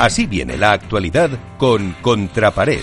Así 0.00 0.24
viene 0.24 0.56
la 0.56 0.72
actualidad 0.72 1.28
con 1.58 1.94
Contrapared. 2.00 2.80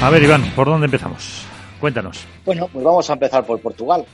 A 0.00 0.08
ver, 0.08 0.22
Iván, 0.22 0.42
¿por 0.56 0.68
dónde 0.68 0.86
empezamos? 0.86 1.44
Cuéntanos. 1.78 2.26
Bueno, 2.46 2.66
pues 2.72 2.82
vamos 2.82 3.10
a 3.10 3.12
empezar 3.12 3.44
por 3.44 3.60
Portugal. 3.60 4.06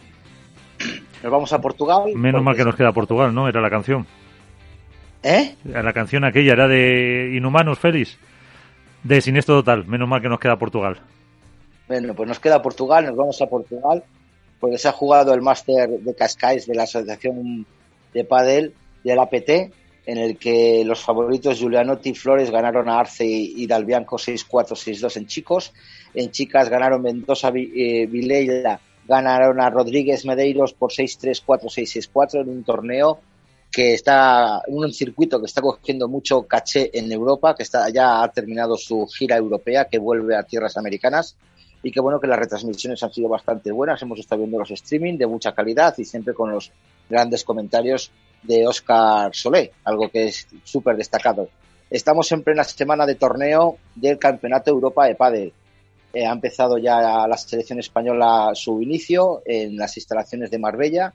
Nos 1.22 1.30
vamos 1.30 1.52
a 1.52 1.60
Portugal. 1.60 2.02
Menos 2.16 2.42
mal 2.42 2.56
que 2.56 2.64
nos 2.64 2.74
queda 2.74 2.90
Portugal, 2.90 3.32
¿no? 3.32 3.48
Era 3.48 3.60
la 3.60 3.70
canción. 3.70 4.08
¿Eh? 5.22 5.54
La 5.62 5.92
canción 5.92 6.24
aquella 6.24 6.54
era 6.54 6.66
de 6.66 7.32
Inhumanos, 7.36 7.78
Félix. 7.78 8.18
De 9.04 9.20
Siniestro 9.20 9.54
Total. 9.58 9.86
Menos 9.86 10.08
mal 10.08 10.20
que 10.20 10.28
nos 10.28 10.40
queda 10.40 10.58
Portugal. 10.58 11.00
Bueno, 11.88 12.14
pues 12.14 12.28
nos 12.28 12.38
queda 12.38 12.60
Portugal, 12.60 13.06
nos 13.06 13.16
vamos 13.16 13.40
a 13.40 13.46
Portugal, 13.46 14.04
porque 14.60 14.76
se 14.76 14.88
ha 14.88 14.92
jugado 14.92 15.32
el 15.32 15.40
máster 15.40 15.88
de 15.88 16.14
Cascais 16.14 16.66
de 16.66 16.74
la 16.74 16.82
Asociación 16.82 17.66
de 18.12 18.24
Padel 18.24 18.74
del 19.02 19.18
APT, 19.18 19.48
en 20.04 20.18
el 20.18 20.36
que 20.36 20.84
los 20.84 21.00
favoritos 21.00 21.58
Giulianotti 21.58 22.10
y 22.10 22.14
Flores 22.14 22.50
ganaron 22.50 22.90
a 22.90 22.98
Arce 22.98 23.24
y 23.24 23.66
Dalbianco 23.66 24.16
6-4, 24.16 24.46
6-2 24.72 25.16
en 25.16 25.26
chicos. 25.26 25.72
En 26.14 26.30
chicas 26.30 26.68
ganaron 26.68 27.02
Mendoza 27.02 27.48
eh, 27.54 28.06
Vileila, 28.06 28.80
ganaron 29.06 29.58
a 29.60 29.70
Rodríguez 29.70 30.26
Medeiros 30.26 30.74
por 30.74 30.92
6-3, 30.92 31.42
4-6, 31.44 32.10
6-4 32.12 32.42
en 32.42 32.48
un 32.50 32.64
torneo 32.64 33.20
que 33.70 33.94
está 33.94 34.62
en 34.66 34.76
un 34.76 34.92
circuito 34.92 35.40
que 35.40 35.46
está 35.46 35.60
cogiendo 35.62 36.08
mucho 36.08 36.42
caché 36.42 36.90
en 36.92 37.10
Europa, 37.10 37.54
que 37.54 37.62
está 37.62 37.88
ya 37.90 38.22
ha 38.22 38.28
terminado 38.30 38.76
su 38.76 39.06
gira 39.06 39.36
europea, 39.36 39.86
que 39.86 39.98
vuelve 39.98 40.36
a 40.36 40.42
tierras 40.42 40.76
americanas 40.76 41.36
y 41.82 41.90
que 41.90 42.00
bueno 42.00 42.20
que 42.20 42.26
las 42.26 42.38
retransmisiones 42.38 43.02
han 43.02 43.12
sido 43.12 43.28
bastante 43.28 43.70
buenas. 43.70 44.02
Hemos 44.02 44.18
estado 44.18 44.40
viendo 44.40 44.58
los 44.58 44.70
streaming 44.70 45.16
de 45.16 45.26
mucha 45.26 45.52
calidad 45.52 45.94
y 45.98 46.04
siempre 46.04 46.34
con 46.34 46.50
los 46.50 46.72
grandes 47.08 47.44
comentarios 47.44 48.10
de 48.42 48.66
Oscar 48.66 49.34
Solé, 49.34 49.72
algo 49.84 50.08
que 50.08 50.26
es 50.26 50.46
súper 50.64 50.96
destacado. 50.96 51.48
Estamos 51.90 52.30
en 52.32 52.42
plena 52.42 52.64
semana 52.64 53.06
de 53.06 53.14
torneo 53.14 53.78
del 53.94 54.18
Campeonato 54.18 54.70
Europa 54.70 55.06
de 55.06 55.14
Padel. 55.14 55.52
Eh, 56.12 56.26
ha 56.26 56.32
empezado 56.32 56.78
ya 56.78 57.26
la 57.26 57.36
selección 57.36 57.78
española 57.78 58.50
su 58.54 58.80
inicio 58.82 59.42
en 59.44 59.76
las 59.76 59.96
instalaciones 59.96 60.50
de 60.50 60.58
Marbella 60.58 61.12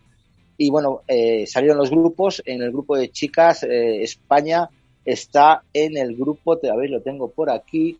y 0.57 0.69
bueno, 0.69 1.01
eh, 1.07 1.45
salieron 1.47 1.77
los 1.77 1.89
grupos. 1.89 2.41
En 2.45 2.61
el 2.61 2.71
grupo 2.71 2.95
de 2.97 3.09
chicas, 3.11 3.63
eh, 3.63 4.03
España 4.03 4.69
está 5.03 5.63
en 5.73 5.97
el 5.97 6.15
grupo, 6.15 6.53
a 6.53 6.75
ver, 6.75 6.89
lo 6.89 7.01
tengo 7.01 7.29
por 7.29 7.49
aquí, 7.49 7.99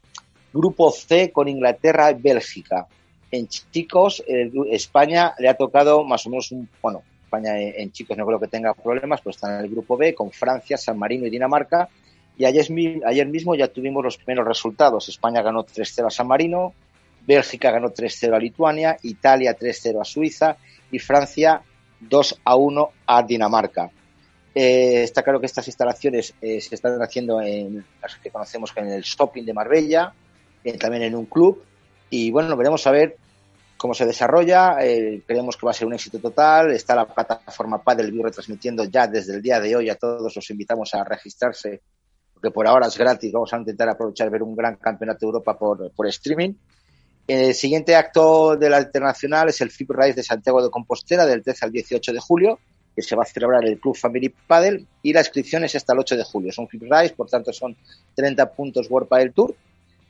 grupo 0.53 0.91
C 0.91 1.31
con 1.31 1.47
Inglaterra 1.47 2.11
y 2.11 2.15
Bélgica. 2.15 2.87
En 3.31 3.47
chicos, 3.47 4.23
España 4.69 5.33
le 5.39 5.49
ha 5.49 5.55
tocado 5.55 6.03
más 6.03 6.25
o 6.27 6.29
menos 6.29 6.51
un, 6.51 6.69
bueno, 6.81 7.01
España 7.23 7.59
en, 7.59 7.91
chicos 7.91 8.15
no 8.15 8.27
creo 8.27 8.39
que 8.39 8.47
tenga 8.47 8.73
problemas, 8.75 9.21
pues 9.21 9.37
está 9.37 9.57
en 9.57 9.65
el 9.65 9.71
grupo 9.71 9.97
B 9.97 10.13
con 10.13 10.29
Francia, 10.31 10.77
San 10.77 10.99
Marino 10.99 11.25
y 11.25 11.31
Dinamarca. 11.31 11.89
Y 12.37 12.45
ayer, 12.45 12.67
ayer 13.05 13.27
mismo 13.27 13.55
ya 13.55 13.67
tuvimos 13.67 14.03
los 14.03 14.17
primeros 14.17 14.47
resultados. 14.47 15.09
España 15.09 15.41
ganó 15.41 15.65
3-0 15.65 16.07
a 16.07 16.09
San 16.11 16.27
Marino, 16.27 16.73
Bélgica 17.25 17.71
ganó 17.71 17.89
3-0 17.89 18.35
a 18.35 18.39
Lituania, 18.39 18.97
Italia 19.01 19.57
3-0 19.57 20.01
a 20.01 20.05
Suiza 20.05 20.57
y 20.91 20.99
Francia 20.99 21.61
2-1 22.07 22.89
a 23.07 23.23
Dinamarca. 23.23 23.89
Eh, 24.55 25.01
está 25.03 25.23
claro 25.23 25.39
que 25.39 25.47
estas 25.47 25.67
instalaciones 25.67 26.35
eh, 26.39 26.61
se 26.61 26.75
están 26.75 27.01
haciendo 27.01 27.41
en 27.41 27.83
las 28.01 28.15
que 28.17 28.29
conocemos 28.29 28.71
en 28.75 28.89
el 28.89 29.01
Shopping 29.01 29.43
de 29.43 29.53
Marbella, 29.53 30.13
eh, 30.13 30.22
también 30.79 31.03
en 31.03 31.15
un 31.15 31.25
club. 31.25 31.63
Y 32.09 32.31
bueno, 32.31 32.55
veremos 32.55 32.85
a 32.87 32.91
ver 32.91 33.17
cómo 33.77 33.93
se 33.93 34.05
desarrolla. 34.05 34.77
Eh, 34.81 35.23
creemos 35.25 35.57
que 35.57 35.65
va 35.65 35.71
a 35.71 35.75
ser 35.75 35.87
un 35.87 35.93
éxito 35.93 36.19
total. 36.19 36.71
Está 36.71 36.95
la 36.95 37.05
plataforma 37.05 37.83
Padel 37.83 38.11
View 38.11 38.23
retransmitiendo 38.23 38.85
ya 38.85 39.07
desde 39.07 39.35
el 39.35 39.41
día 39.41 39.59
de 39.59 39.75
hoy. 39.75 39.89
A 39.89 39.95
todos 39.95 40.35
los 40.35 40.49
invitamos 40.49 40.93
a 40.93 41.03
registrarse, 41.03 41.81
porque 42.33 42.51
por 42.51 42.67
ahora 42.67 42.87
es 42.87 42.97
gratis. 42.97 43.31
Vamos 43.31 43.53
a 43.53 43.57
intentar 43.57 43.89
aprovechar 43.89 44.29
ver 44.29 44.43
un 44.43 44.55
gran 44.55 44.77
campeonato 44.77 45.19
de 45.21 45.25
Europa 45.25 45.57
por, 45.57 45.91
por 45.91 46.07
streaming. 46.07 46.53
El 47.25 47.53
siguiente 47.53 47.95
acto 47.95 48.57
de 48.57 48.69
la 48.69 48.81
internacional 48.81 49.47
es 49.47 49.61
el 49.61 49.71
FIP 49.71 49.91
Rise 49.91 50.13
de 50.13 50.23
Santiago 50.23 50.61
de 50.61 50.69
Compostela 50.69 51.25
del 51.25 51.41
13 51.41 51.65
al 51.65 51.71
18 51.71 52.11
de 52.11 52.19
julio, 52.19 52.59
que 52.93 53.01
se 53.01 53.15
va 53.15 53.23
a 53.23 53.25
celebrar 53.25 53.65
el 53.65 53.79
Club 53.79 53.95
Family 53.95 54.27
Padel 54.29 54.85
y 55.01 55.13
la 55.13 55.21
inscripción 55.21 55.63
es 55.63 55.75
hasta 55.75 55.93
el 55.93 55.99
8 55.99 56.17
de 56.17 56.23
julio. 56.25 56.51
Son 56.51 56.67
FIP 56.67 56.83
Rise, 56.83 57.15
por 57.15 57.29
tanto 57.29 57.53
son 57.53 57.77
30 58.15 58.53
puntos 58.53 58.91
World 58.91 59.07
Padel 59.07 59.33
Tour, 59.33 59.55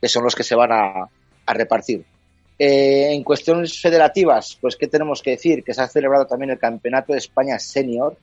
que 0.04 0.08
son 0.10 0.22
los 0.22 0.34
que 0.34 0.44
se 0.44 0.54
van 0.54 0.70
a, 0.70 1.08
a 1.46 1.54
repartir. 1.54 2.04
Eh, 2.58 3.14
en 3.14 3.24
cuestiones 3.24 3.80
federativas, 3.80 4.58
pues 4.60 4.76
qué 4.76 4.86
tenemos 4.86 5.22
que 5.22 5.30
decir, 5.30 5.64
que 5.64 5.72
se 5.72 5.80
ha 5.80 5.88
celebrado 5.88 6.26
también 6.26 6.50
el 6.50 6.58
Campeonato 6.58 7.14
de 7.14 7.20
España 7.20 7.58
Senior, 7.58 8.14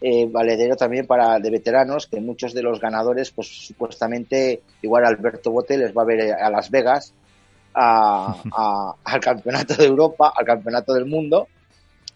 eh, 0.00 0.26
valedero 0.26 0.74
también 0.74 1.06
para 1.06 1.38
de 1.38 1.50
veteranos, 1.50 2.06
que 2.06 2.18
muchos 2.18 2.54
de 2.54 2.62
los 2.62 2.80
ganadores, 2.80 3.30
pues 3.30 3.46
supuestamente, 3.66 4.62
igual 4.80 5.04
Alberto 5.04 5.50
Bote 5.50 5.76
les 5.76 5.94
va 5.94 6.00
a 6.00 6.06
ver 6.06 6.32
a 6.32 6.48
Las 6.48 6.70
Vegas, 6.70 7.12
al 7.74 9.20
Campeonato 9.20 9.74
de 9.74 9.84
Europa, 9.84 10.32
al 10.34 10.46
Campeonato 10.46 10.94
del 10.94 11.04
Mundo. 11.04 11.46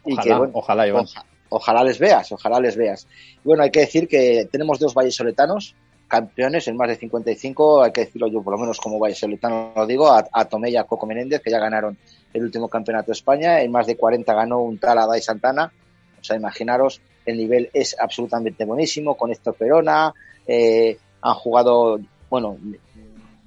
Y 0.06 0.14
ojalá, 0.14 0.22
que, 0.24 0.38
bueno, 0.38 0.52
ojalá, 0.54 1.04
ojalá 1.50 1.84
les 1.84 1.98
veas, 1.98 2.32
ojalá 2.32 2.58
les 2.60 2.76
veas. 2.78 3.06
Bueno, 3.44 3.62
hay 3.62 3.70
que 3.70 3.80
decir 3.80 4.08
que 4.08 4.48
tenemos 4.50 4.78
dos 4.78 4.94
vallesoletanos 4.94 5.74
campeones 6.12 6.68
en 6.68 6.76
más 6.76 6.88
de 6.88 6.96
55, 6.96 7.84
hay 7.84 7.90
que 7.90 8.02
decirlo 8.02 8.28
yo 8.28 8.42
por 8.42 8.52
lo 8.52 8.58
menos 8.58 8.78
como 8.78 8.98
vallesoletano 8.98 9.72
lo 9.74 9.86
digo, 9.86 10.08
a, 10.08 10.18
a 10.30 10.48
y 10.68 10.76
a 10.76 10.84
Coco 10.84 11.06
Menéndez, 11.06 11.40
que 11.40 11.50
ya 11.50 11.58
ganaron 11.58 11.96
el 12.34 12.42
último 12.42 12.68
campeonato 12.68 13.06
de 13.06 13.12
España, 13.12 13.62
en 13.62 13.72
más 13.72 13.86
de 13.86 13.96
40 13.96 14.34
ganó 14.34 14.58
un 14.58 14.76
tal 14.76 14.98
Adai 14.98 15.22
Santana, 15.22 15.72
o 16.20 16.22
sea, 16.22 16.36
imaginaros, 16.36 17.00
el 17.24 17.38
nivel 17.38 17.70
es 17.72 17.96
absolutamente 17.98 18.66
buenísimo, 18.66 19.16
con 19.16 19.32
Héctor 19.32 19.54
Perona, 19.54 20.12
eh, 20.46 20.98
han 21.22 21.34
jugado, 21.34 21.98
bueno, 22.28 22.58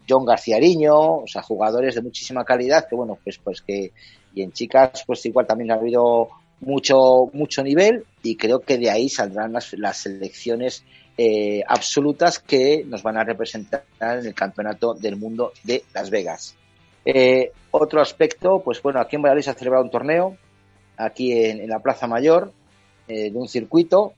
John 0.10 0.26
García 0.26 0.56
Ariño, 0.56 1.18
o 1.18 1.28
sea, 1.28 1.44
jugadores 1.44 1.94
de 1.94 2.02
muchísima 2.02 2.44
calidad, 2.46 2.88
que 2.90 2.96
bueno, 2.96 3.16
pues, 3.24 3.38
pues 3.38 3.62
que, 3.62 3.92
y 4.34 4.42
en 4.42 4.52
chicas, 4.54 5.04
pues 5.06 5.24
igual 5.28 5.46
también 5.46 5.70
ha 5.70 5.76
habido 5.76 6.30
mucho, 6.62 7.30
mucho 7.32 7.62
nivel, 7.62 8.06
y 8.24 8.36
creo 8.38 8.62
que 8.62 8.80
de 8.80 8.90
ahí 8.90 9.08
saldrán 9.08 9.54
las, 9.54 9.72
las 9.74 9.98
selecciones 9.98 10.84
eh, 11.18 11.64
absolutas 11.68 12.40
que 12.40 12.84
nos 12.86 13.02
van 13.02 13.18
a 13.18 13.24
representar 13.24 13.86
en 14.02 14.26
el 14.26 14.34
Campeonato 14.34 14.94
del 14.94 15.16
Mundo 15.16 15.54
de 15.64 15.84
Las 15.94 16.10
Vegas. 16.10 16.56
Eh, 17.06 17.52
otro 17.72 18.02
aspecto, 18.02 18.62
pues 18.64 18.82
bueno, 18.82 19.00
aquí 19.00 19.16
en 19.16 19.22
Valladolid 19.22 19.44
se 19.44 19.50
ha 19.52 19.54
celebrado 19.54 19.86
un 19.86 19.92
torneo, 19.92 20.38
aquí 20.98 21.32
en, 21.32 21.68
la 21.70 21.80
Plaza 21.80 22.08
Mayor, 22.08 22.52
eh, 23.08 23.32
de 23.32 23.38
un 23.38 23.48
circuito, 23.48 24.14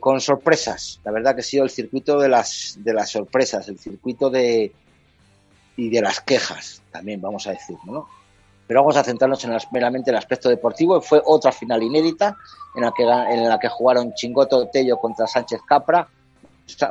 con 0.00 0.20
sorpresas. 0.20 1.00
La 1.04 1.12
verdad 1.12 1.36
que 1.36 1.42
ha 1.42 1.44
sido 1.44 1.62
el 1.62 1.70
circuito 1.70 2.18
de 2.18 2.28
las, 2.28 2.78
de 2.80 2.92
las 2.92 3.10
sorpresas, 3.10 3.68
el 3.68 3.78
circuito 3.78 4.28
de 4.28 4.72
y 5.76 5.90
de 5.90 6.00
las 6.00 6.20
quejas, 6.20 6.82
también 6.90 7.20
vamos 7.20 7.46
a 7.46 7.52
decir, 7.52 7.76
¿no? 7.84 8.08
Pero 8.66 8.80
vamos 8.80 8.96
a 8.96 9.04
centrarnos 9.04 9.44
en 9.44 9.56
meramente 9.72 10.10
el 10.10 10.16
aspecto 10.16 10.48
deportivo. 10.48 11.00
Fue 11.00 11.22
otra 11.24 11.52
final 11.52 11.82
inédita 11.82 12.36
en 12.74 12.82
la 12.82 12.92
que, 12.92 13.04
en 13.04 13.48
la 13.48 13.58
que 13.58 13.68
jugaron 13.68 14.12
Chingoto 14.14 14.68
Tello 14.68 14.96
contra 14.98 15.26
Sánchez 15.26 15.60
Capra. 15.66 16.08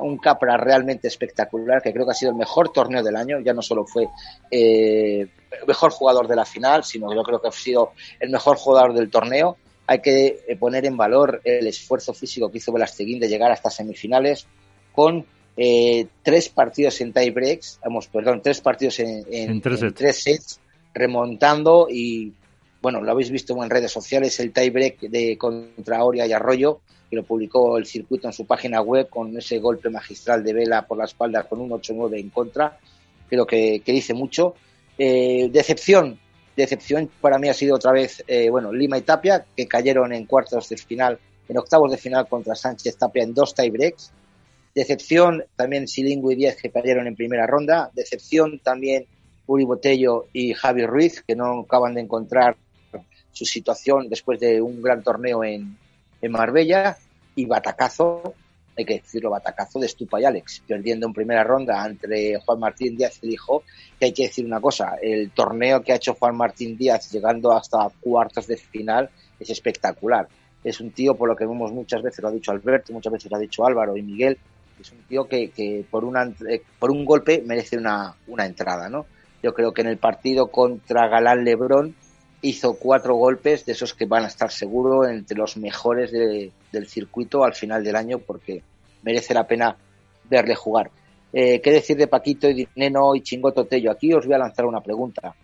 Un 0.01 0.17
Capra 0.17 0.55
realmente 0.55 1.09
espectacular, 1.09 1.81
que 1.81 1.91
creo 1.91 2.05
que 2.05 2.11
ha 2.11 2.15
sido 2.15 2.31
el 2.31 2.37
mejor 2.37 2.69
torneo 2.69 3.03
del 3.03 3.17
año. 3.17 3.39
Ya 3.41 3.53
no 3.53 3.61
solo 3.61 3.85
fue 3.85 4.07
eh, 4.49 5.27
el 5.51 5.67
mejor 5.67 5.91
jugador 5.91 6.29
de 6.29 6.37
la 6.37 6.45
final, 6.45 6.85
sino 6.85 7.09
que 7.09 7.15
yo 7.15 7.23
creo 7.23 7.41
que 7.41 7.49
ha 7.49 7.51
sido 7.51 7.91
el 8.21 8.29
mejor 8.29 8.55
jugador 8.55 8.93
del 8.93 9.09
torneo. 9.09 9.57
Hay 9.87 9.99
que 9.99 10.45
eh, 10.47 10.55
poner 10.55 10.85
en 10.85 10.95
valor 10.95 11.41
el 11.43 11.67
esfuerzo 11.67 12.13
físico 12.13 12.49
que 12.49 12.59
hizo 12.59 12.71
Velasteguín 12.71 13.19
de 13.19 13.27
llegar 13.27 13.51
hasta 13.51 13.69
semifinales 13.69 14.47
con 14.93 15.25
eh, 15.57 16.07
tres 16.23 16.49
partidos 16.49 16.99
en 17.01 17.13
tie 17.13 17.31
breaks, 17.31 17.79
vamos, 17.83 18.07
perdón, 18.07 18.41
tres 18.41 18.61
partidos 18.61 18.99
en, 18.99 19.25
en, 19.29 19.61
tres, 19.61 19.81
en 19.81 19.93
tres 19.93 20.23
sets 20.23 20.59
remontando 20.95 21.87
y 21.91 22.33
bueno, 22.81 23.01
lo 23.01 23.11
habéis 23.11 23.31
visto 23.31 23.61
en 23.63 23.69
redes 23.69 23.91
sociales, 23.91 24.39
el 24.39 24.53
tiebreak 24.53 24.99
de 25.01 25.37
contra 25.37 26.03
Oria 26.03 26.25
y 26.25 26.33
Arroyo, 26.33 26.81
que 27.09 27.15
lo 27.15 27.23
publicó 27.23 27.77
el 27.77 27.85
circuito 27.85 28.27
en 28.27 28.33
su 28.33 28.45
página 28.45 28.81
web 28.81 29.09
con 29.09 29.35
ese 29.37 29.59
golpe 29.59 29.89
magistral 29.89 30.43
de 30.43 30.53
Vela 30.53 30.85
por 30.87 30.97
la 30.97 31.05
espalda 31.05 31.43
con 31.43 31.59
un 31.59 31.71
8-9 31.71 32.19
en 32.19 32.29
contra, 32.29 32.79
creo 33.27 33.45
que, 33.45 33.81
que 33.83 33.91
dice 33.91 34.13
mucho. 34.13 34.55
Eh, 34.97 35.49
decepción, 35.51 36.19
decepción 36.55 37.09
para 37.19 37.37
mí 37.37 37.49
ha 37.49 37.53
sido 37.53 37.75
otra 37.75 37.91
vez, 37.91 38.23
eh, 38.27 38.49
bueno, 38.49 38.71
Lima 38.71 38.97
y 38.97 39.01
Tapia, 39.01 39.45
que 39.55 39.67
cayeron 39.67 40.13
en 40.13 40.25
cuartos 40.25 40.69
de 40.69 40.77
final, 40.77 41.19
en 41.49 41.57
octavos 41.57 41.91
de 41.91 41.97
final 41.97 42.27
contra 42.27 42.55
Sánchez 42.55 42.97
Tapia 42.97 43.23
en 43.23 43.33
dos 43.33 43.53
tiebreaks. 43.53 44.11
Decepción 44.73 45.43
también 45.55 45.87
Silingo 45.87 46.31
y 46.31 46.35
Diez, 46.35 46.61
que 46.61 46.69
cayeron 46.69 47.07
en 47.07 47.15
primera 47.15 47.47
ronda. 47.47 47.89
Decepción 47.93 48.59
también 48.59 49.07
Uri 49.47 49.63
Botello 49.63 50.25
y 50.33 50.53
Javi 50.53 50.85
Ruiz, 50.85 51.23
que 51.25 51.35
no 51.35 51.61
acaban 51.61 51.95
de 51.95 52.01
encontrar 52.01 52.57
su 53.31 53.45
situación 53.45 54.09
después 54.09 54.39
de 54.39 54.61
un 54.61 54.81
gran 54.81 55.03
torneo 55.03 55.43
en, 55.43 55.77
en 56.21 56.31
Marbella, 56.31 56.97
y 57.35 57.45
batacazo 57.45 58.33
hay 58.77 58.85
que 58.85 58.95
decirlo, 58.95 59.29
batacazo 59.29 59.79
de 59.79 59.87
Stupa 59.87 60.19
y 60.19 60.25
Alex, 60.25 60.63
perdiendo 60.67 61.07
en 61.07 61.13
primera 61.13 61.43
ronda 61.43 61.85
entre 61.85 62.39
Juan 62.41 62.59
Martín 62.59 62.97
Díaz 62.97 63.19
y 63.21 63.35
que 63.97 64.05
hay 64.05 64.13
que 64.13 64.23
decir 64.23 64.45
una 64.45 64.59
cosa, 64.59 64.95
el 65.01 65.31
torneo 65.31 65.81
que 65.81 65.93
ha 65.93 65.95
hecho 65.95 66.15
Juan 66.15 66.35
Martín 66.35 66.77
Díaz 66.77 67.11
llegando 67.11 67.53
hasta 67.53 67.89
cuartos 68.01 68.47
de 68.47 68.57
final 68.57 69.09
es 69.39 69.49
espectacular. 69.49 70.27
Es 70.63 70.81
un 70.81 70.91
tío, 70.91 71.15
por 71.15 71.29
lo 71.29 71.35
que 71.35 71.45
vemos 71.45 71.71
muchas 71.71 72.01
veces, 72.01 72.21
lo 72.21 72.29
ha 72.29 72.31
dicho 72.31 72.51
Alberto, 72.51 72.91
muchas 72.91 73.13
veces 73.13 73.31
lo 73.31 73.37
ha 73.37 73.39
dicho 73.39 73.65
Álvaro 73.65 73.95
y 73.95 74.01
Miguel, 74.01 74.37
es 74.79 74.91
un 74.91 75.03
tío 75.03 75.25
que, 75.25 75.51
que 75.51 75.85
por, 75.89 76.03
una, 76.03 76.23
eh, 76.49 76.61
por 76.79 76.91
un 76.91 77.05
golpe 77.05 77.41
merece 77.45 77.77
una, 77.77 78.13
una 78.27 78.45
entrada, 78.45 78.89
¿no? 78.89 79.05
Yo 79.45 79.53
creo 79.53 79.73
que 79.73 79.81
en 79.81 79.89
el 79.89 79.97
partido 79.97 80.47
contra 80.47 81.07
Galán 81.07 81.45
Lebrón 81.45 81.93
hizo 82.41 82.79
cuatro 82.79 83.13
golpes 83.13 83.63
de 83.63 83.73
esos 83.73 83.93
que 83.93 84.07
van 84.07 84.23
a 84.23 84.27
estar 84.27 84.49
seguro 84.49 85.07
entre 85.07 85.37
los 85.37 85.55
mejores 85.55 86.11
del 86.11 86.87
circuito 86.87 87.43
al 87.43 87.53
final 87.53 87.83
del 87.83 87.95
año 87.95 88.17
porque 88.17 88.63
merece 89.03 89.35
la 89.35 89.45
pena 89.45 89.77
verle 90.27 90.55
jugar. 90.55 90.89
Eh, 91.31 91.61
¿Qué 91.61 91.69
decir 91.69 91.95
de 91.95 92.07
Paquito 92.07 92.49
y 92.49 92.67
Neno 92.75 93.15
y 93.15 93.21
Chingoto 93.21 93.65
Tello? 93.65 93.91
Aquí 93.91 94.11
os 94.13 94.25
voy 94.25 94.33
a 94.33 94.39
lanzar 94.39 94.65
una 94.65 94.81
pregunta. 94.81 95.35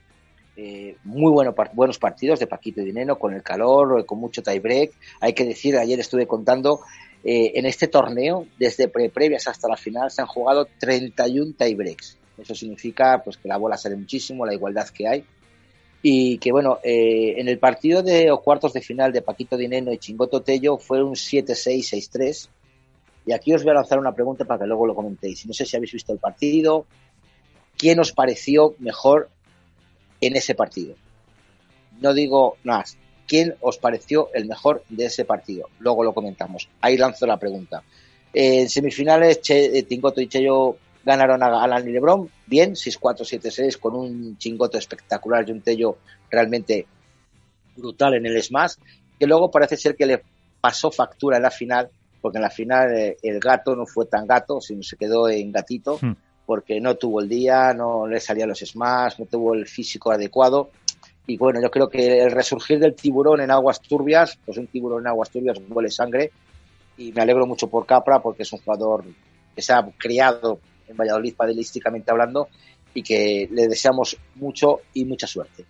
Eh, 0.57 0.95
muy 1.03 1.31
bueno, 1.31 1.53
buenos 1.74 2.00
partidos 2.00 2.39
de 2.39 2.48
Paquito 2.48 2.81
y 2.81 2.86
Dineno 2.86 3.19
con 3.19 3.36
el 3.36 3.44
calor, 3.44 4.03
con 4.07 4.18
mucho 4.18 4.42
tiebreak. 4.42 4.94
Hay 5.19 5.33
que 5.33 5.45
decir, 5.45 5.77
ayer 5.77 6.00
estuve 6.00 6.25
contando, 6.25 6.80
eh, 7.24 7.51
en 7.53 7.68
este 7.68 7.88
torneo, 7.88 8.48
desde 8.57 8.88
pre 8.88 9.09
previas 9.12 9.48
hasta 9.48 9.68
la 9.68 9.77
final, 9.77 10.09
se 10.09 10.24
han 10.24 10.27
jugado 10.27 10.68
31 10.80 11.53
tiebreaks. 11.56 12.18
Eso 12.41 12.55
significa 12.55 13.21
pues 13.23 13.38
que 13.38 13.47
la 13.47 13.57
bola 13.57 13.77
sale 13.77 13.95
muchísimo, 13.95 14.45
la 14.45 14.53
igualdad 14.53 14.89
que 14.89 15.07
hay 15.07 15.25
y 16.03 16.39
que 16.39 16.51
bueno, 16.51 16.79
eh, 16.83 17.35
en 17.38 17.47
el 17.47 17.59
partido 17.59 18.01
de 18.01 18.35
cuartos 18.43 18.73
de 18.73 18.81
final 18.81 19.11
de 19.11 19.21
Paquito 19.21 19.55
Dineno 19.55 19.93
y 19.93 19.99
Chingoto 19.99 20.41
Tello 20.41 20.77
fue 20.77 21.03
un 21.03 21.13
7-6, 21.13 22.09
6-3. 22.11 22.49
Y 23.27 23.33
aquí 23.33 23.53
os 23.53 23.63
voy 23.63 23.71
a 23.71 23.75
lanzar 23.75 23.99
una 23.99 24.13
pregunta 24.13 24.45
para 24.45 24.61
que 24.61 24.67
luego 24.67 24.88
lo 24.88 24.95
comentéis. 24.95 25.45
No 25.45 25.53
sé 25.53 25.65
si 25.65 25.77
habéis 25.77 25.91
visto 25.91 26.11
el 26.11 26.17
partido. 26.17 26.88
¿Quién 27.77 27.99
os 27.99 28.13
pareció 28.13 28.73
mejor 28.79 29.29
en 30.19 30.35
ese 30.35 30.55
partido? 30.55 30.95
No 31.99 32.15
digo 32.15 32.57
más. 32.63 32.97
¿Quién 33.27 33.55
os 33.61 33.77
pareció 33.77 34.29
el 34.33 34.45
mejor 34.45 34.83
de 34.89 35.05
ese 35.05 35.23
partido? 35.23 35.69
Luego 35.79 36.03
lo 36.03 36.13
comentamos. 36.13 36.67
Ahí 36.81 36.97
lanzo 36.97 37.27
la 37.27 37.38
pregunta. 37.38 37.83
en 38.33 38.67
semifinales, 38.69 39.39
Tingoto 39.41 40.19
y 40.19 40.27
Cheyo 40.27 40.77
Ganaron 41.03 41.42
a 41.42 41.63
Alan 41.63 41.88
y 41.88 41.92
Lebron, 41.92 42.30
bien, 42.45 42.74
6-4, 42.74 43.21
7-6, 43.21 43.80
con 43.80 43.95
un 43.95 44.38
chingoto 44.38 44.77
espectacular 44.77 45.48
y 45.48 45.51
un 45.51 45.62
tello 45.62 45.98
realmente 46.30 46.86
brutal 47.75 48.15
en 48.15 48.25
el 48.25 48.42
smash, 48.42 48.74
que 49.19 49.25
luego 49.25 49.50
parece 49.50 49.77
ser 49.77 49.95
que 49.95 50.06
le 50.06 50.24
pasó 50.59 50.92
factura 50.92 51.38
en 51.38 51.44
la 51.44 51.51
final, 51.51 51.89
porque 52.21 52.38
en 52.38 52.44
la 52.44 52.50
final 52.50 52.95
eh, 52.95 53.18
el 53.24 53.39
gato 53.39 53.75
no 53.75 53.86
fue 53.86 54.06
tan 54.06 54.27
gato, 54.27 54.62
sino 54.62 54.83
se 54.83 54.95
quedó 54.95 55.27
en 55.27 55.51
gatito, 55.51 55.98
hmm. 56.00 56.15
porque 56.45 56.80
no 56.80 56.95
tuvo 56.95 57.21
el 57.21 57.27
día, 57.27 57.74
no 57.74 58.06
le 58.06 58.19
salían 58.19 58.50
los 58.50 58.59
smash, 58.59 59.18
no 59.18 59.25
tuvo 59.25 59.56
el 59.56 59.68
físico 59.68 60.12
adecuado. 60.12 60.69
Y 61.25 61.38
bueno, 61.38 61.62
yo 61.62 61.71
creo 61.71 61.89
que 61.89 62.21
el 62.21 62.31
resurgir 62.31 62.80
del 62.80 62.95
tiburón 62.95 63.42
en 63.42 63.51
aguas 63.51 63.81
turbias, 63.81 64.38
pues 64.45 64.57
un 64.57 64.68
tiburón 64.68 65.01
en 65.01 65.07
aguas 65.07 65.30
turbias 65.30 65.59
huele 65.69 65.89
sangre. 65.89 66.31
Y 66.98 67.12
me 67.12 67.21
alegro 67.21 67.48
mucho 67.48 67.68
por 67.68 67.86
Capra 67.86 68.21
porque 68.21 68.44
es 68.44 68.53
un 68.53 68.59
jugador 68.59 69.03
que 69.56 69.62
se 69.62 69.74
ha 69.74 69.83
criado 69.98 70.59
en 70.91 70.97
Valladolid 70.97 71.35
padelísticamente 71.35 72.11
hablando 72.11 72.49
y 72.93 73.03
que 73.03 73.47
le 73.51 73.67
deseamos 73.67 74.17
mucho 74.35 74.81
y 74.93 75.05
mucha 75.05 75.27
suerte. 75.27 75.65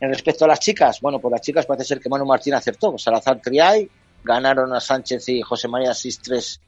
En 0.00 0.08
respecto 0.08 0.44
a 0.44 0.48
las 0.48 0.58
chicas, 0.58 1.00
bueno, 1.00 1.20
pues 1.20 1.30
las 1.30 1.40
chicas 1.40 1.66
parece 1.66 1.86
ser 1.86 2.00
que 2.00 2.08
Manu 2.08 2.26
Martín 2.26 2.54
acertó. 2.54 2.98
Salazar 2.98 3.40
Triay, 3.40 3.88
ganaron 4.24 4.74
a 4.74 4.80
Sánchez 4.80 5.28
y 5.28 5.42
José 5.42 5.68
María 5.68 5.90
6-3, 5.90 6.58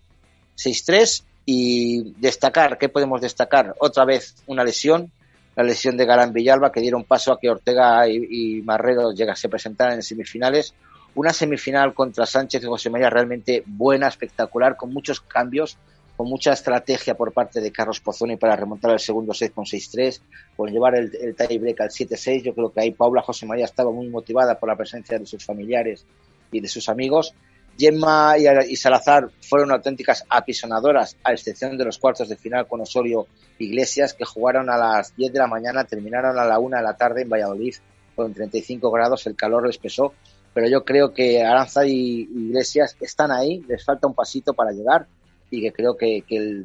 6-3 0.56 1.24
y 1.46 2.12
destacar, 2.20 2.78
¿qué 2.78 2.88
podemos 2.88 3.20
destacar? 3.20 3.74
Otra 3.80 4.04
vez 4.04 4.36
una 4.46 4.64
lesión, 4.64 5.10
la 5.56 5.62
lesión 5.62 5.96
de 5.96 6.06
Galán 6.06 6.32
Villalba, 6.32 6.72
que 6.72 6.80
dieron 6.80 7.04
paso 7.04 7.32
a 7.32 7.38
que 7.38 7.50
Ortega 7.50 8.08
y, 8.08 8.58
y 8.58 8.62
Marrero 8.62 9.12
llegase 9.12 9.46
a 9.46 9.50
presentar 9.50 9.92
en 9.92 10.02
semifinales. 10.02 10.74
Una 11.16 11.32
semifinal 11.32 11.94
contra 11.94 12.26
Sánchez 12.26 12.62
y 12.62 12.66
José 12.66 12.90
María 12.90 13.08
realmente 13.08 13.62
buena, 13.66 14.08
espectacular, 14.08 14.76
con 14.76 14.92
muchos 14.92 15.20
cambios, 15.20 15.76
con 16.16 16.28
mucha 16.28 16.52
estrategia 16.52 17.16
por 17.16 17.32
parte 17.32 17.60
de 17.60 17.72
Carlos 17.72 18.00
Pozzoni 18.00 18.36
para 18.36 18.56
remontar 18.56 18.92
el 18.92 19.00
segundo 19.00 19.34
set 19.34 19.52
con 19.52 19.64
6-3, 19.64 20.20
por 20.56 20.70
llevar 20.70 20.96
el, 20.96 21.10
el 21.20 21.34
tiebreak 21.34 21.80
al 21.80 21.90
7-6. 21.90 22.42
Yo 22.42 22.54
creo 22.54 22.72
que 22.72 22.80
ahí 22.80 22.92
Paula 22.92 23.22
José 23.22 23.46
María 23.46 23.64
estaba 23.64 23.90
muy 23.90 24.08
motivada 24.08 24.58
por 24.58 24.68
la 24.68 24.76
presencia 24.76 25.18
de 25.18 25.26
sus 25.26 25.44
familiares 25.44 26.06
y 26.52 26.60
de 26.60 26.68
sus 26.68 26.88
amigos. 26.88 27.34
Gemma 27.76 28.36
y, 28.38 28.76
Salazar 28.76 29.30
fueron 29.40 29.72
auténticas 29.72 30.24
apisonadoras, 30.28 31.16
a 31.24 31.32
excepción 31.32 31.76
de 31.76 31.84
los 31.84 31.98
cuartos 31.98 32.28
de 32.28 32.36
final 32.36 32.68
con 32.68 32.80
Osorio 32.80 33.26
Iglesias, 33.58 34.14
que 34.14 34.24
jugaron 34.24 34.70
a 34.70 34.76
las 34.76 35.16
10 35.16 35.32
de 35.32 35.38
la 35.40 35.48
mañana, 35.48 35.84
terminaron 35.84 36.38
a 36.38 36.44
la 36.44 36.58
1 36.58 36.76
de 36.76 36.82
la 36.82 36.96
tarde 36.96 37.22
en 37.22 37.28
Valladolid 37.28 37.74
con 38.14 38.32
35 38.32 38.92
grados, 38.92 39.26
el 39.26 39.34
calor 39.34 39.66
les 39.66 39.78
pesó. 39.78 40.12
Pero 40.52 40.68
yo 40.68 40.84
creo 40.84 41.12
que 41.12 41.42
Aranza 41.42 41.84
y 41.84 42.28
Iglesias 42.32 42.96
están 43.00 43.32
ahí, 43.32 43.64
les 43.66 43.84
falta 43.84 44.06
un 44.06 44.14
pasito 44.14 44.54
para 44.54 44.70
llegar 44.70 45.08
y 45.54 45.62
que 45.62 45.72
creo 45.72 45.96
que, 45.96 46.24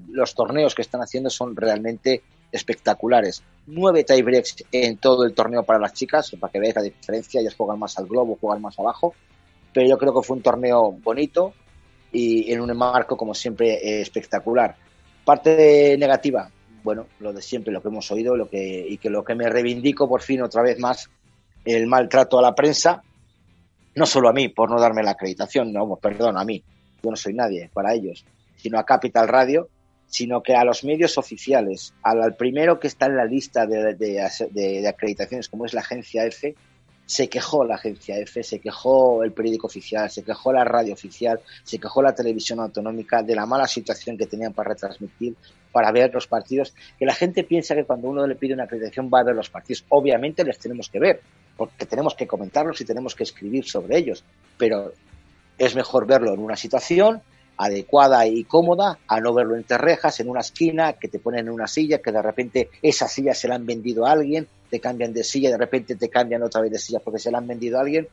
los 0.10 0.34
torneos 0.34 0.76
que 0.76 0.82
están 0.82 1.02
haciendo 1.02 1.30
son 1.30 1.56
realmente 1.56 2.24
espectaculares. 2.52 3.44
Nueve 3.68 4.04
tiebreaks 4.04 4.66
en 4.72 4.98
todo 4.98 5.24
el 5.24 5.34
torneo 5.34 5.64
para 5.64 5.80
las 5.80 5.94
chicas, 5.94 6.32
para 6.40 6.52
que 6.52 6.60
veáis 6.60 6.76
la 6.76 6.82
diferencia, 6.82 7.42
ellas 7.42 7.56
juegan 7.56 7.80
más 7.80 7.98
al 8.00 8.08
globo, 8.08 8.38
juegan 8.40 8.62
más 8.62 8.78
abajo, 8.80 9.14
pero 9.74 9.88
yo 9.88 9.98
creo 9.98 10.14
que 10.14 10.26
fue 10.26 10.38
un 10.38 10.44
torneo 10.44 10.92
bonito 10.92 11.54
y 12.12 12.52
en 12.52 12.62
un 12.62 12.76
marco, 12.76 13.16
como 13.16 13.34
siempre, 13.34 14.02
espectacular. 14.02 14.76
Parte 15.24 15.96
negativa, 16.00 16.50
bueno, 16.84 17.08
lo 17.20 17.34
de 17.34 17.42
siempre, 17.42 17.72
lo 17.72 17.82
que 17.82 17.90
hemos 17.90 18.10
oído 18.12 18.36
lo 18.36 18.50
que, 18.50 18.86
y 18.88 18.98
que 18.98 19.10
lo 19.10 19.24
que 19.24 19.36
me 19.36 19.48
reivindico 19.48 20.08
por 20.08 20.22
fin 20.22 20.42
otra 20.42 20.64
vez 20.64 20.80
más, 20.80 21.10
el 21.66 21.88
maltrato 21.88 22.40
a 22.40 22.42
la 22.42 22.56
prensa, 22.56 23.04
no 23.96 24.06
solo 24.06 24.30
a 24.30 24.34
mí, 24.34 24.50
por 24.50 24.70
no 24.70 24.80
darme 24.80 25.04
la 25.04 25.12
acreditación, 25.12 25.72
no, 25.72 25.96
perdón, 25.98 26.38
a 26.38 26.46
mí, 26.46 26.64
yo 27.04 27.10
no 27.10 27.16
soy 27.16 27.34
nadie 27.34 27.70
para 27.74 27.94
ellos, 27.94 28.26
sino 28.62 28.78
a 28.78 28.86
Capital 28.86 29.28
Radio, 29.28 29.70
sino 30.08 30.42
que 30.42 30.56
a 30.56 30.64
los 30.64 30.84
medios 30.84 31.18
oficiales, 31.18 31.94
al, 32.04 32.36
primero 32.36 32.80
que 32.80 32.88
está 32.88 33.06
en 33.06 33.16
la 33.16 33.26
lista 33.26 33.66
de, 33.68 33.94
de, 33.96 34.88
acreditaciones, 34.88 35.50
como 35.50 35.66
es 35.66 35.74
la 35.74 35.82
agencia 35.82 36.26
F, 36.26 36.56
se 37.06 37.28
quejó 37.28 37.64
la 37.64 37.76
agencia 37.76 38.18
F, 38.18 38.44
se 38.44 38.60
quejó 38.60 39.24
el 39.24 39.32
periódico 39.32 39.68
oficial, 39.68 40.10
se 40.10 40.24
quejó 40.24 40.52
la 40.52 40.64
radio 40.64 40.94
oficial, 40.94 41.40
se 41.64 41.80
quejó 41.80 42.02
la 42.02 42.14
televisión 42.14 42.60
autonómica 42.60 43.24
de 43.24 43.36
la 43.36 43.46
mala 43.46 43.68
situación 43.68 44.18
que 44.18 44.28
tenían 44.28 44.54
para 44.54 44.70
retransmitir, 44.70 45.36
para 45.72 45.92
ver 45.92 46.14
los 46.14 46.28
partidos, 46.28 46.74
que 46.98 47.06
la 47.06 47.14
gente 47.14 47.44
piensa 47.44 47.76
que 47.76 47.86
cuando 47.86 48.10
uno 48.10 48.26
le 48.28 48.36
pide 48.36 48.54
una 48.54 48.64
acreditación 48.64 49.10
va 49.14 49.22
a 49.22 49.24
ver 49.24 49.36
los 49.36 49.50
partidos. 49.50 49.86
Obviamente 49.90 50.44
les 50.44 50.58
tenemos 50.58 50.90
que 50.90 51.00
ver, 51.00 51.22
porque 51.56 51.86
tenemos 51.86 52.16
que 52.16 52.28
comentarlos 52.28 52.82
y 52.82 52.86
tenemos 52.86 53.16
que 53.16 53.24
escribir 53.24 53.66
sobre 53.66 53.98
ellos, 53.98 54.24
pero 54.58 54.94
es 55.58 55.76
mejor 55.76 56.08
verlo 56.08 56.34
en 56.34 56.40
una 56.40 56.56
situación 56.56 57.22
adecuada 57.62 58.26
y 58.26 58.46
cómoda 58.46 59.00
a 59.06 59.20
no 59.20 59.34
verlo 59.34 59.58
entre 59.58 59.78
rejas, 59.78 60.22
en 60.22 60.30
una 60.30 60.40
esquina, 60.40 60.94
que 60.94 61.10
te 61.10 61.20
ponen 61.20 61.42
en 61.42 61.50
una 61.50 61.68
silla, 61.68 61.98
que 61.98 62.10
de 62.10 62.22
repente 62.22 62.70
esa 62.82 63.10
silla 63.10 63.34
se 63.34 63.50
la 63.50 63.56
han 63.56 63.66
vendido 63.66 64.06
a 64.06 64.14
alguien, 64.14 64.48
te 64.70 64.80
cambian 64.80 65.12
de 65.12 65.26
silla, 65.26 65.50
de 65.50 65.58
repente 65.58 65.98
te 65.98 66.08
cambian 66.08 66.42
otra 66.42 66.62
vez 66.62 66.72
de 66.72 66.80
silla 66.80 67.02
porque 67.04 67.20
se 67.20 67.30
la 67.30 67.40
han 67.40 67.48
vendido 67.48 67.78
a 67.78 67.82
alguien. 67.82 68.08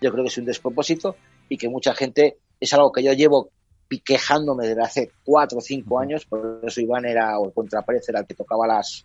Yo 0.00 0.12
creo 0.12 0.22
que 0.22 0.28
es 0.28 0.38
un 0.38 0.44
despropósito 0.44 1.16
y 1.48 1.58
que 1.58 1.68
mucha 1.68 1.94
gente, 1.94 2.38
es 2.60 2.72
algo 2.74 2.92
que 2.92 3.02
yo 3.02 3.12
llevo 3.12 3.50
quejándome 4.04 4.68
desde 4.68 4.82
hace 4.82 5.10
cuatro 5.24 5.58
o 5.58 5.60
cinco 5.60 5.98
años, 5.98 6.24
por 6.24 6.60
eso 6.62 6.80
Iván 6.80 7.04
era, 7.04 7.40
o 7.40 7.46
el 7.46 7.52
contrapared 7.52 8.00
era 8.06 8.20
el 8.20 8.26
que 8.26 8.34
tocaba 8.34 8.68
las, 8.68 9.04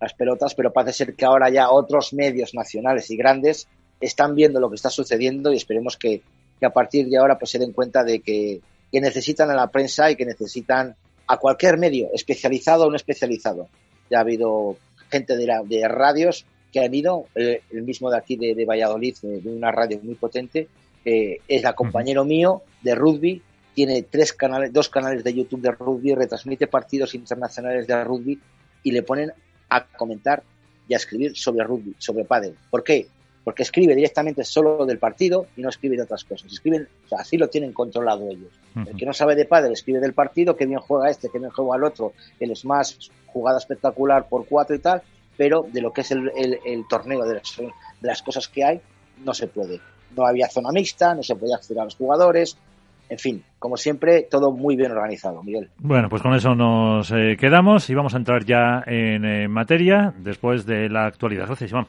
las 0.00 0.12
pelotas, 0.14 0.56
pero 0.56 0.72
parece 0.72 1.04
ser 1.04 1.14
que 1.14 1.24
ahora 1.24 1.50
ya 1.50 1.70
otros 1.70 2.12
medios 2.12 2.52
nacionales 2.52 3.08
y 3.12 3.16
grandes 3.16 3.68
están 4.00 4.34
viendo 4.34 4.58
lo 4.58 4.70
que 4.70 4.74
está 4.74 4.90
sucediendo 4.90 5.52
y 5.52 5.56
esperemos 5.56 5.96
que, 5.96 6.20
que 6.58 6.66
a 6.66 6.72
partir 6.72 7.08
de 7.08 7.16
ahora 7.16 7.38
pues 7.38 7.52
se 7.52 7.60
den 7.60 7.72
cuenta 7.72 8.02
de 8.02 8.20
que 8.20 8.60
que 8.94 9.00
necesitan 9.00 9.50
a 9.50 9.56
la 9.56 9.72
prensa 9.72 10.08
y 10.08 10.14
que 10.14 10.24
necesitan 10.24 10.94
a 11.26 11.36
cualquier 11.38 11.78
medio, 11.78 12.10
especializado 12.14 12.86
o 12.86 12.90
no 12.90 12.94
especializado. 12.94 13.68
Ya 14.08 14.18
ha 14.18 14.20
habido 14.20 14.76
gente 15.10 15.36
de, 15.36 15.52
de 15.64 15.88
radios 15.88 16.46
que 16.72 16.78
han 16.78 16.94
ido, 16.94 17.26
eh, 17.34 17.62
el, 17.72 17.82
mismo 17.82 18.08
de 18.08 18.18
aquí 18.18 18.36
de, 18.36 18.64
Valladolid, 18.64 19.16
de, 19.20 19.50
una 19.50 19.72
radio 19.72 19.98
muy 20.00 20.14
potente, 20.14 20.68
eh, 21.04 21.38
es 21.48 21.62
la 21.64 21.72
compañero 21.72 22.24
mío 22.24 22.62
de 22.82 22.94
rugby, 22.94 23.42
tiene 23.74 24.02
tres 24.02 24.32
canales, 24.32 24.72
dos 24.72 24.88
canales 24.88 25.24
de 25.24 25.34
YouTube 25.34 25.62
de 25.62 25.72
rugby, 25.72 26.14
retransmite 26.14 26.68
partidos 26.68 27.16
internacionales 27.16 27.88
de 27.88 28.04
rugby 28.04 28.40
y 28.84 28.92
le 28.92 29.02
ponen 29.02 29.32
a 29.70 29.88
comentar 29.88 30.44
y 30.86 30.94
a 30.94 30.98
escribir 30.98 31.36
sobre 31.36 31.64
rugby, 31.64 31.96
sobre 31.98 32.24
pádel. 32.24 32.54
¿Por 32.70 32.84
qué? 32.84 33.08
Porque 33.44 33.62
escribe 33.62 33.94
directamente 33.94 34.42
solo 34.42 34.86
del 34.86 34.98
partido 34.98 35.46
y 35.56 35.60
no 35.60 35.68
escribe 35.68 35.96
de 35.96 36.02
otras 36.02 36.24
cosas. 36.24 36.50
Escriben, 36.50 36.88
o 37.04 37.08
sea, 37.08 37.18
así 37.18 37.36
lo 37.36 37.48
tienen 37.48 37.72
controlado 37.72 38.26
ellos. 38.28 38.50
El 38.74 38.96
que 38.96 39.06
no 39.06 39.12
sabe 39.12 39.36
de 39.36 39.44
padre 39.44 39.72
escribe 39.72 40.00
del 40.00 40.14
partido, 40.14 40.56
que 40.56 40.66
bien 40.66 40.80
juega 40.80 41.10
este, 41.10 41.28
que 41.28 41.38
bien 41.38 41.50
juega 41.50 41.76
el 41.76 41.84
otro, 41.84 42.14
es 42.40 42.64
más 42.64 43.10
jugada 43.26 43.58
espectacular 43.58 44.26
por 44.28 44.46
cuatro 44.46 44.74
y 44.74 44.78
tal, 44.78 45.02
pero 45.36 45.66
de 45.70 45.82
lo 45.82 45.92
que 45.92 46.00
es 46.00 46.10
el, 46.10 46.30
torneo, 46.88 47.24
de 47.24 47.40
las, 48.00 48.22
cosas 48.22 48.48
que 48.48 48.64
hay, 48.64 48.80
no 49.24 49.34
se 49.34 49.46
puede. 49.46 49.80
No 50.16 50.26
había 50.26 50.48
zona 50.48 50.70
mixta, 50.72 51.14
no 51.14 51.22
se 51.22 51.36
podía 51.36 51.56
acceder 51.56 51.80
a 51.80 51.84
los 51.84 51.96
jugadores, 51.96 52.56
en 53.10 53.18
fin, 53.18 53.44
como 53.58 53.76
siempre, 53.76 54.26
todo 54.30 54.50
muy 54.52 54.76
bien 54.76 54.92
organizado, 54.92 55.42
Miguel. 55.42 55.68
Bueno, 55.78 56.08
pues 56.08 56.22
con 56.22 56.34
eso 56.34 56.54
nos 56.54 57.10
eh, 57.10 57.36
quedamos 57.38 57.90
y 57.90 57.94
vamos 57.94 58.14
a 58.14 58.16
entrar 58.16 58.44
ya 58.44 58.82
en 58.86 59.24
eh, 59.24 59.48
materia 59.48 60.14
después 60.16 60.64
de 60.64 60.88
la 60.88 61.06
actualidad. 61.06 61.46
Gracias, 61.46 61.70
Iván. 61.70 61.86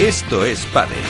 Esto 0.00 0.44
es 0.44 0.64
Padel. 0.66 1.09